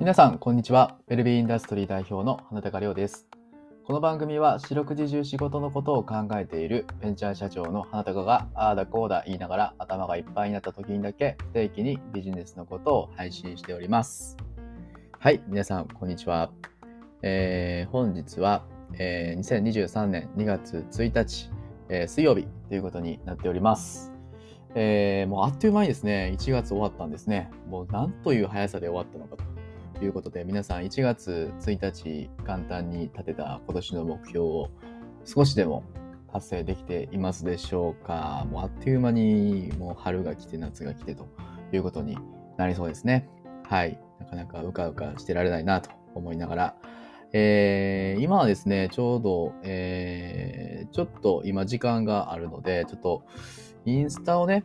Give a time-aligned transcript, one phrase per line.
[0.00, 0.96] 皆さん、こんにちは。
[1.08, 3.28] ベルビーインダストリー代表の花高亮です。
[3.84, 14.38] この番組は四六時中仕事のことを考えているベンチャー社長の花高がああだこうだ言いながら頭がいっぱいになった時にだけ不定期にビジネスのことを配信しております。
[15.18, 16.50] はい、皆さん、こんにちは。
[17.20, 21.50] えー本日は、えー2023年2月1日、
[21.90, 24.14] えー水曜日ということになっております。
[24.74, 27.50] えーもうあっという間にですね、1月終わったんですね。
[27.68, 29.59] もうなんという速さで終わったのかと
[30.04, 34.70] いうことで、皆さん1月1日簡単に立てた今年の目標を
[35.24, 35.84] 少しでも
[36.32, 38.46] 達成できていますでしょうか。
[38.50, 41.28] もうあっという間にもう春が来て夏が来てと
[41.72, 42.18] いうことに
[42.56, 43.28] なりそうですね。
[43.64, 43.98] はい。
[44.20, 46.76] なかなかうかうかしてられないなと思いながら、
[47.32, 53.22] えー今はですね、ちょうど、えーちょっと今時間があるので、ちょっと
[53.84, 54.64] インスタをね、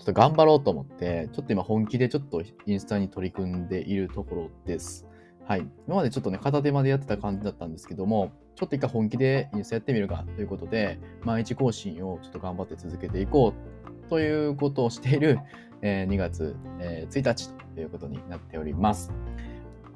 [0.00, 5.06] ちょっと頑張ろうと思って、ちょっと今本気でちょっとインスタに取り組んでいるところです。
[5.46, 5.68] はい。
[5.86, 15.38] 今までちょっとね、片手までやってた感じだったんですけども、ちょっと一回本気でインスタやってみるかということで、毎日更新をちょっと頑張って続けていこうということをしている、
[15.82, 19.12] え2月、え1日ということになっております。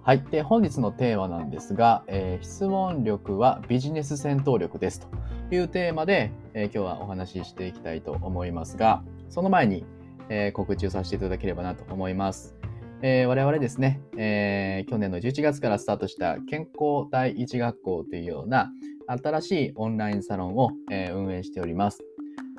[0.03, 0.23] はい。
[0.31, 5.09] で、本日のテーマなんですが、えー質問力はビジネス戦闘力ですと
[5.55, 9.85] というテーマで、えー今日はお話ししていきたいと思いますが、その前に、
[10.29, 12.57] えー告知をさせていただければなと思います。
[13.03, 18.73] えー我々ですね、えー去年の11月からスタートした健康第一学校というような
[19.07, 22.03] 新しいオンラインサロンを、えー運営しております。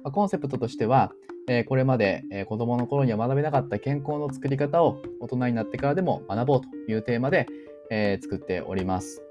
[0.01, 1.11] まあコンセプトとしては、
[1.49, 7.45] えこれまで、えー子供の頃には学べなかった健康の作り方を大人になってからでも学ぼうというテーマで、
[7.91, 9.21] え作っております。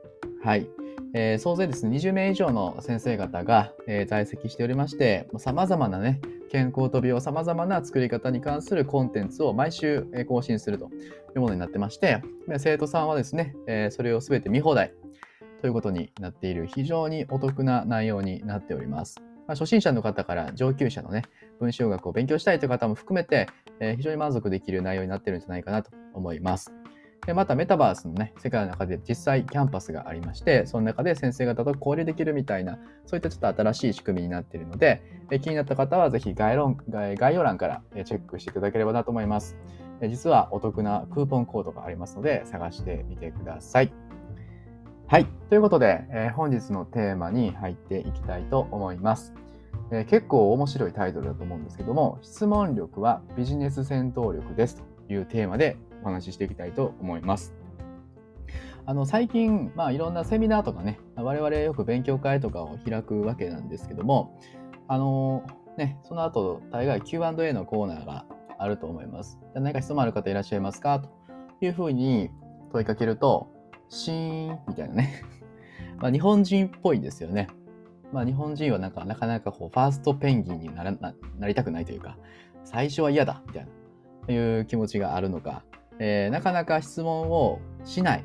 [0.42, 0.68] はい。
[1.16, 6.20] えー総勢ですね、20名以上の先生方が、えー在籍しておりまして、さまざまなね、
[6.50, 10.88] 健康と美容、さまざまな作り方に関するコンテンツを毎週え更新するとい
[11.36, 12.20] うものになってまして、
[12.58, 14.92] 生徒さんはですね、えーそれをすべて見放題
[15.60, 19.22] ということになっている非常にお得な内容になっております。
[19.46, 21.22] まあ、初心者の方から上級者のね、
[21.60, 23.46] 文章学を勉強したいという方も含めて、
[23.78, 26.72] え非常に満足できる内容になってるんじゃないかなと思います。
[27.26, 39.56] でまたメタバースのね、世界の中で実際キャンパスがありまして、その中で先生方と交流できるみたいな、そういったちょっと新しい仕組みになっているので、え気になった方はぜひ概論概要欄からチェックしていただければなと思います。
[40.02, 43.92] 実はお得なクーポンコードがありますので、探してみてください。
[45.06, 45.26] はい。
[45.48, 49.32] ということで、えー本日のテーマに入っていきたいと思います。
[49.90, 57.54] えー結構面白いタイトルだと思うんですけども、質問力はビジネス戦闘力ですというテーマでお話ししていきたいと思います。
[58.86, 64.38] あの最近、まあ、いろんなセミナーとかね、我々よく勉強会とかを開くわけなんですけども、
[64.88, 65.42] あの
[65.78, 68.26] ね、その後、大概 Q&A のコーナーが
[68.58, 69.38] あると思います。
[69.54, 71.00] 何か質問ある方いらっしゃいますか？
[71.00, 71.08] と
[71.62, 72.30] いうふうに
[72.72, 73.48] 問いかけると、
[73.88, 75.22] シーンみたいなね。
[75.98, 77.48] ま、日本人っぽいですよね。
[78.12, 82.18] まあ、日本人はなんかなかなかこうファーストペンギンにならなりたくないというか、
[82.64, 83.66] 最初は嫌だみたい
[84.28, 85.64] ないう気持ちがあるのか、
[85.98, 88.24] えーなかなか質問をしない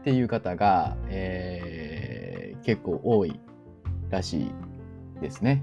[0.00, 2.36] っていう方が、えー
[2.66, 3.38] 結構多い
[4.10, 5.62] らしいですね。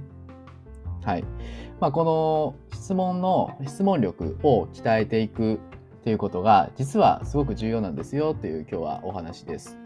[1.03, 1.25] はい。
[1.81, 5.57] まあ、この質問の質問力を鍛えていくっ
[6.03, 9.77] ていうことが実はすごく重要なんですよっていう今日はお話です。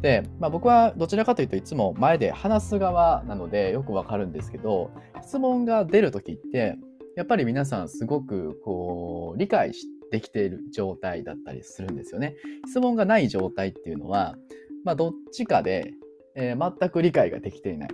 [0.00, 4.92] で、まあ、僕はどちらかというといつも前で話す側なのでよくわかるんですけど
[5.22, 6.78] 質問が出る時って
[7.16, 12.36] やっぱり皆さんすごくこう理解しできている状態だったりするんですよね。
[12.66, 14.36] 質問がない状態っていうのは、
[14.84, 15.92] まあ、どっちかで、
[16.34, 17.90] えー全く理解ができていない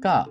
[0.00, 0.28] か、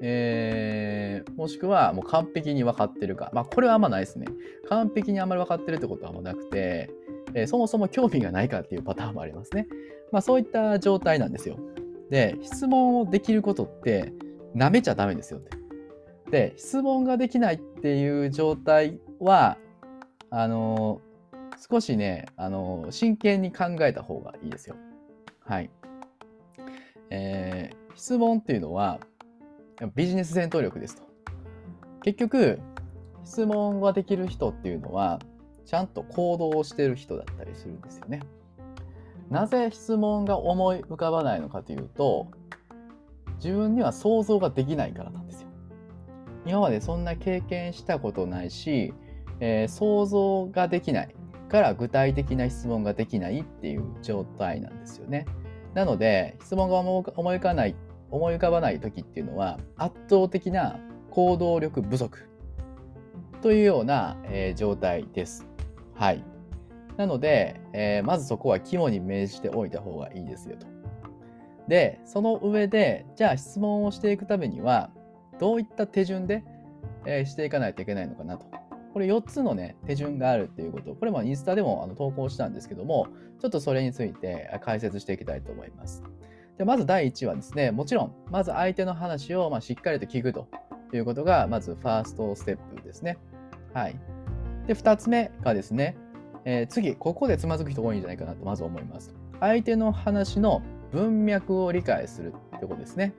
[0.00, 3.30] えーもしくはもう完璧に分かってるか。
[3.32, 4.26] まあこれはあんまないですね。
[4.68, 6.90] 完璧にあんまり分かってるってことはもうなくて、
[7.34, 9.66] えーそもそも興味がないかっていうパターンもありますね。
[10.12, 11.56] まあそういった状態なんですよ。
[12.10, 14.12] で、質問をできることって
[14.54, 15.56] 舐めちゃダメですよって。
[16.30, 19.58] で、質問ができないっていう状態は、
[20.30, 21.00] あの
[21.70, 24.76] 少しね、あの真剣に考えた方がいいですよ。
[25.44, 25.70] はい。
[27.10, 29.00] えー質問っていうのは
[29.96, 31.02] ビジネス戦闘力ですと。
[32.02, 32.60] 結局、
[33.24, 35.18] 質問ができる人っていうのは、
[35.66, 38.20] ちゃんと行動をしてる人だったりするんですよね。
[39.30, 42.28] なぜ質問が思い浮かばないのかというと、
[43.36, 45.48] 自分には想像ができないからなんですよ。
[46.46, 48.94] 今までそんな経験したことないし、
[49.40, 51.14] えー想像ができない
[51.48, 55.26] から具体的な質問ができないっていう状態なんですよね。
[55.74, 57.76] なので質問が思い浮かない
[58.10, 60.78] 思い浮かばない時っていうのは圧倒的な
[61.10, 62.28] 行動力不足
[63.42, 65.46] というような、えー状態です。
[65.94, 66.24] はい。
[66.96, 70.66] なので、えー、まずそこは肝に銘じておいた方がいいですよと。
[71.68, 74.90] で、その上で、じゃあ質問をしていくためには、
[75.38, 76.42] どういった手順で、
[77.06, 78.46] えー、していかないといけないのかなと。
[78.98, 83.06] これ4つのね、手順があるっていうこと、これもインスタでもあの投稿したんですけども、
[83.40, 86.02] ちょっとそれについて解説していきたいと思います。
[86.56, 90.48] でまず第1はですね、もちろん、まず相手の話をましっかりと聞くと
[90.92, 93.18] いうことが、まずファーストステップですね。
[93.72, 93.94] はい。
[94.66, 95.96] で、2つ目がですね、
[96.44, 99.14] えー、次、ここでつまずく人多いんじゃないかなとまず思います。
[99.38, 100.60] 相手の話の
[100.90, 103.14] 文脈を理解するってことですね。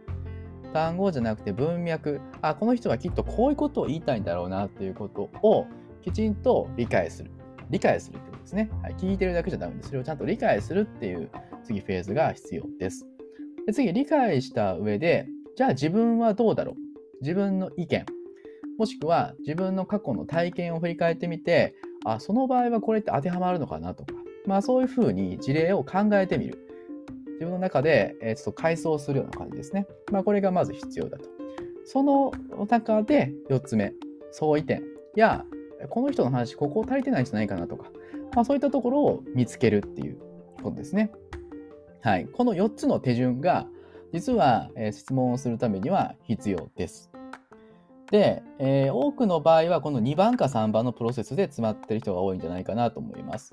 [0.70, 2.22] 単語じゃなくて文脈。
[2.42, 5.68] あ、この人はきっとこういうことを言いたいんだろうなっていうことを
[6.02, 7.32] きちんと理解する。
[7.70, 8.70] 理解するってことですね。
[8.82, 9.90] はい、聞いてるだけじゃダメです。
[9.90, 11.30] それをちゃんと理解するっていう
[11.64, 13.06] 次フェーズが必要です。
[13.66, 16.76] で次、理解した上で、じゃあ自分はどうだろう
[17.22, 18.06] 自分の意見。
[18.78, 21.76] もしくは自分の過去の体験を振り返ってみて、
[22.06, 24.14] あ、その場合はこれって当てはまるのかなとか、
[24.46, 26.69] まあそういうふうに事例を考えてみる。
[27.40, 29.88] 自分の中で、えちょっと回想するような感じですね。
[30.12, 31.24] まあこれがまず必要だと。
[31.86, 32.34] その
[32.68, 33.94] 中で4つ目、
[34.32, 34.84] 相違点
[35.16, 35.46] や、
[35.90, 37.90] この人の話、ここ足りてないんじゃないかなとか、
[38.36, 40.18] まあそういったところを見つけるっていう
[40.62, 41.12] ことですね。
[42.02, 42.28] はい。
[42.28, 43.68] この4つの手順が、
[44.12, 47.10] 実は、え質問をするためには必要です。
[48.12, 53.52] で、えー、多くの場合はこの2番か3番のプロセスで詰まってる人が多いんじゃないかなと思います。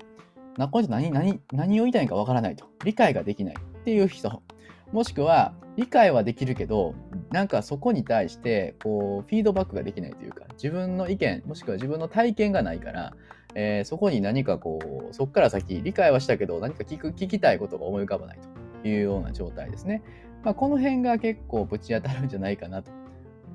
[0.57, 2.65] なこの人何何何を言いたいかわからないと。
[2.83, 3.55] 理解ができない
[3.87, 4.43] っていう人。
[4.91, 6.93] もしくは理解はできるけど、
[7.31, 13.13] なんかそこに対してこうフィードバックができないというか、自分の意見、もしくは自分の体験がないから、
[13.55, 18.39] えー、そこに何かこう、そこから先理解はしたけど、何か聞く聞きたいことが思い浮かばない
[18.83, 20.03] というような状態ですね。
[20.43, 22.91] まあ、この辺が結構ぶち当たるんじゃないかなと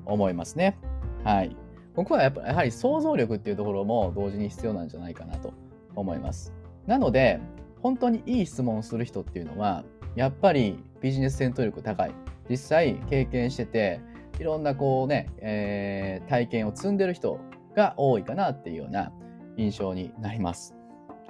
[0.07, 0.79] 思いますね。
[1.23, 1.55] はい。
[1.93, 5.53] 僕はやっぱやはり想像力っていうところも同時に必要なんじゃないかなと
[5.95, 6.51] 思います。
[6.87, 7.39] なので、
[7.83, 9.83] 本当にいい質問をする人っていうのは、
[10.15, 12.11] やっぱりビジネス戦闘力高い。
[12.49, 14.01] 実際経験してて、
[14.39, 17.39] いろんなこうね、えー、体験を積んでる人
[17.75, 19.11] が多いかなっていうような
[19.57, 20.75] 印象になります。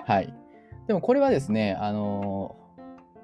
[0.05, 0.33] はい。
[0.87, 2.55] でもこれはですね、あの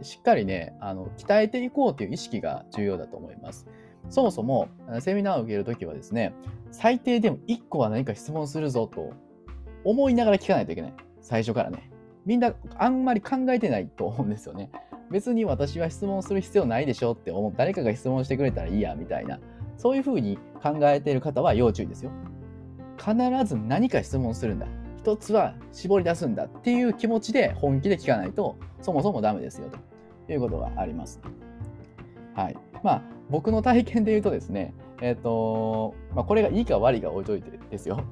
[0.01, 3.67] ー、しっかりね、あの、鍛えていこうという意識が重要だと思います。
[4.09, 4.69] そもそも
[5.01, 6.33] セミナーを受けるときはですね、
[6.71, 9.11] 最低でも1個は何か質問するぞと
[9.83, 10.93] 思いながら聞かないといけない。
[11.21, 11.91] 最初からね。
[12.25, 14.69] みんなあんまり考えてないと思うんですよね。
[15.11, 17.53] 別に私は質問する必要ないでしょって思う。
[17.55, 19.39] 誰かが質問してくれたらいいや、みたいな。
[19.77, 22.11] そういうふうに考えている方は要注意ですよ。
[22.97, 23.15] 必
[23.45, 24.67] ず何か質問するんだ。
[24.97, 29.69] 一つは絞り出すんだっていう気持ちで本気で聞かないと、そもそもダメですよ
[30.27, 31.21] ということがあります。
[32.35, 32.57] はい。
[32.83, 38.03] まあ、僕の体験で言うとですね、えっ、ー、と、まあ、これがいいか悪いか置いといてですよ。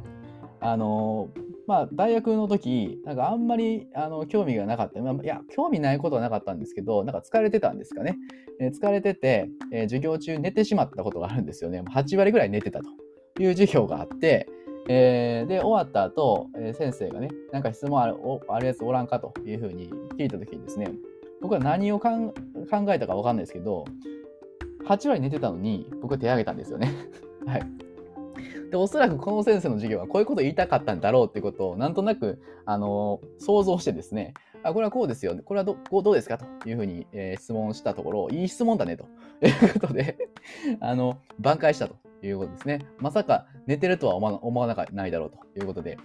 [0.60, 1.30] あの、
[1.68, 5.02] まあ、大学の時、なんかあんまりあの興味がなかった。
[5.02, 8.18] まあ、いや、興味ないことはなかったんですけど、なんか疲れてたんですかね。
[8.62, 11.82] えー、疲れてて、えー、授業中寝てしまったことがあるんですよね。
[11.82, 12.90] 8割ぐらい寝てたと
[13.42, 14.48] いう授業があって、
[14.88, 18.16] えー、で、終わった後、え先生がね、なんか質問ある
[18.48, 20.94] あるやつおらんかというふうに聞いた時にですね、
[21.42, 22.34] 僕は何を考
[22.88, 23.84] えたかわかんないですけど、
[24.88, 26.94] 8割寝てたのに、僕は手挙げたんですよね。
[27.46, 27.87] はい。
[28.70, 35.34] で、おそらくこの先生の授業はこういうこと言いたかったんだろうってことを、なんとなく、あの、想像してですね、あ、これはこうですよ。
[35.34, 39.06] ねこれはどこうどうですかというふうに、えー、質問したところ、いい質問だねと
[39.46, 40.18] いうことで
[40.80, 42.80] あの、挽回したということですね。
[42.98, 45.98] まさか寝てるとは思わ思わないだろうということで、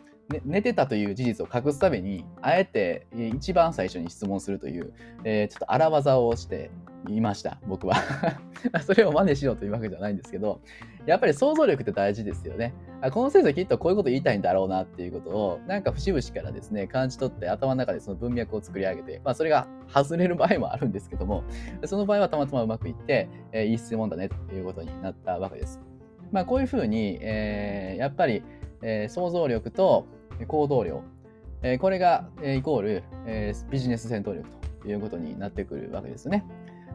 [0.44, 4.92] 寝てたという事実を隠すために、あえて一番最初に質問するという、
[5.24, 6.70] えー、ちょっと荒技をして
[7.08, 7.96] いました、僕は。
[8.86, 10.60] それを真似しようというわけじゃないんですけど、
[11.04, 12.72] やっぱり想像力って大事ですよね。
[13.00, 21.42] あこの先生きっとこういうこと言いたいんだろうなっていうことを、なんか節々からですね、感じ取って頭の中でその文脈を作り上げて、まあそれが外れる場合もあるんですけども、
[21.84, 25.80] その場合はたまたまうまくいって、えー、いい質問だねということになったわけです。
[26.30, 28.42] まあこういうふうに、えー、やっぱり、
[28.82, 30.06] えー、想像力と
[30.46, 31.02] 行動量、
[31.62, 34.48] えー、これが、えー、イコール、え、ビジネス戦闘力
[34.82, 36.44] ということになってくるわけですね。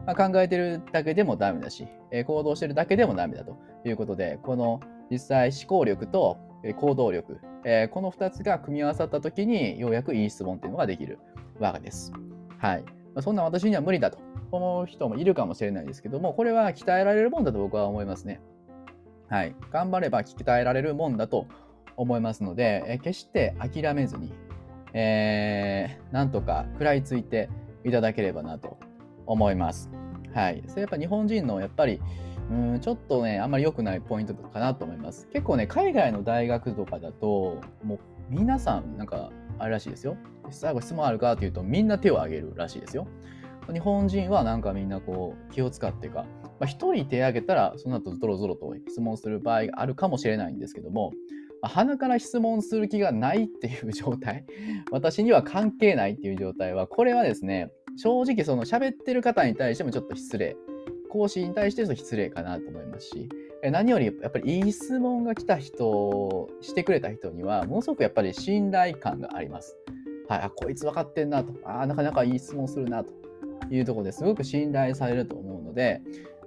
[0.06, 4.80] まあ、考えてるだけでもダメだし、え、行動してるだけでもダメだということで、この
[5.10, 6.38] 実際思考力と
[6.76, 11.18] 行動力、え、この2つが組み合わさった時にようやくいい質問っていうのができる
[11.58, 12.12] わけです。
[12.58, 12.82] はい。
[12.82, 14.18] まあ、そんな私には無理だと
[14.50, 18.40] 思う人もいるかもしれないですけども、これは鍛えられるもんだと僕は思いますね。
[19.28, 19.54] はい。
[19.70, 21.46] 頑張れば鍛えられるもんだと
[21.98, 24.32] 思いますので、え決して諦めずに、
[24.94, 27.50] えー、なんとか食らいついて
[27.84, 28.78] いただければなと
[29.26, 29.90] 思います。
[30.32, 30.62] はい。
[30.68, 32.00] それやっぱ日本人のやっぱり、
[32.50, 35.26] うんちょっとね、あんまり良くないポイントかなと思います。
[35.28, 37.98] 結構ね、海外の大学とかだと、もう
[38.30, 40.16] 皆さん、なんか、あれらしいですよ。
[40.50, 43.06] 最後質問あるかというと、みんな手を挙げるらしいですよ。
[43.72, 46.24] 日本人はなんかみんなこう気を使ってか、
[46.58, 51.12] まあ、1人手挙げたらその後ゾロゾロと質問する場合があるかもしれないんですけども、
[51.62, 54.44] 鼻から質問する気がないっていう状態、
[54.90, 60.56] 私には関係ないっていう状態は、これはですね、正直その喋ってる方に対してもちょっと失礼。
[61.08, 63.28] 講師に対してちょっと失礼かなと思いますし、
[63.62, 69.76] 何よりやっぱりいい質問が来た人、してくれた人には、ものすごくやっぱり信頼感があります。
[70.28, 71.54] はい、あ、こいつ分かってんなと。
[71.64, 73.12] あ、なかなかいい質問するなと
[73.70, 76.02] いうところですごく信頼されると思うので、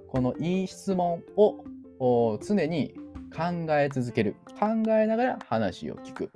[0.08, 2.94] このいい質問を常に
[3.36, 4.36] 考え続ける。
[4.58, 6.30] 考えながら話を聞く。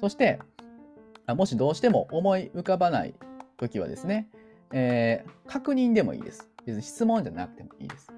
[0.00, 0.38] そして、
[1.26, 3.14] もしどうしても思い浮かばない
[3.56, 4.28] ときはですね、
[4.72, 6.48] えー、確認でもいいです。
[6.64, 8.12] 別に質問じゃなくてもいいです。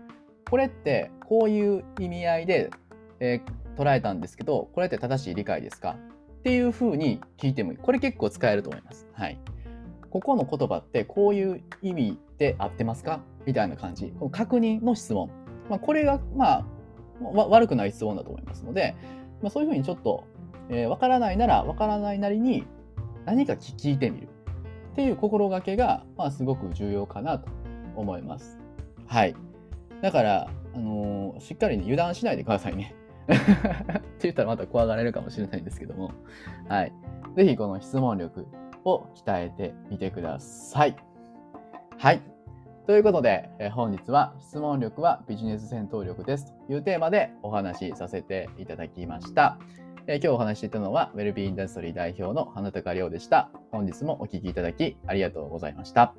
[0.51, 2.71] これってこういう意味合いで、
[3.21, 5.97] えー、捉えたんですけど、これって正しい理解ですか？
[6.39, 7.79] っていうふうに聞いてもいい。
[7.79, 9.07] これ結構使えると思います。
[9.13, 9.39] はい。
[10.11, 13.21] ここの言葉ってこういう意味で合ってますか？
[13.45, 14.09] みたいな感じ。
[14.19, 15.31] この確認の質問。
[15.69, 16.67] まあ、これが、まあ、
[17.21, 18.97] 悪くない質問だと思いますので、
[19.43, 20.25] まあ、そういうふうにちょっと、
[20.69, 22.65] えー、分からないなら分からないなりに
[23.25, 24.29] 何か聞いてみる
[24.93, 27.49] っていう心がけが、まあ、すごく重要かなと
[27.97, 28.59] 思います。
[29.07, 29.35] はい。
[30.03, 32.95] だから、あのー、しっかりね、油断しないでくださいね。
[33.29, 36.13] って言ったらまた怖がられるかもしれないんですけども、
[36.69, 36.93] はい。
[37.37, 38.47] ぜひこの質問力
[38.85, 40.97] を鍛えてみてください。
[41.99, 42.23] はい。
[42.89, 49.59] ということで、え本日は質問力はビジネス戦闘力ですというテーマでお話しさせていただきました。
[50.07, 53.51] え今日お話ししていたのは、ウェルビーインダストリー代表の花高亮でした。
[53.73, 56.15] 本日もお聴きいただきありがとうございました。